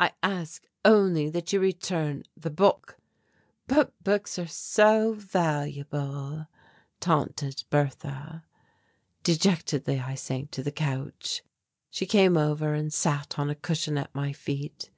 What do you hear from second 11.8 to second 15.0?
She came over and sat on a cushion at my feet.